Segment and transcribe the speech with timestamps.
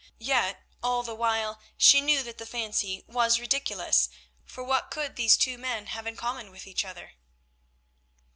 [0.17, 4.09] Yet all the while she knew that the fancy was ridiculous,
[4.43, 7.11] for what could these two men have in common with each other?